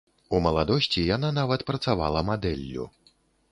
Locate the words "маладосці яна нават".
0.45-1.65